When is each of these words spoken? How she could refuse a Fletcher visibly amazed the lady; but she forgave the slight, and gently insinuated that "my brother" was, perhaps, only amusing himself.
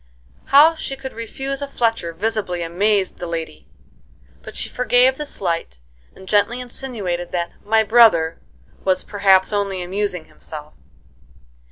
How 0.45 0.73
she 0.73 0.95
could 0.95 1.13
refuse 1.13 1.61
a 1.61 1.67
Fletcher 1.67 2.11
visibly 2.11 2.63
amazed 2.63 3.19
the 3.19 3.27
lady; 3.27 3.67
but 4.41 4.55
she 4.55 4.67
forgave 4.67 5.15
the 5.19 5.27
slight, 5.27 5.77
and 6.15 6.27
gently 6.27 6.59
insinuated 6.59 7.31
that 7.33 7.51
"my 7.63 7.83
brother" 7.83 8.39
was, 8.83 9.03
perhaps, 9.03 9.53
only 9.53 9.83
amusing 9.83 10.25
himself. 10.25 10.73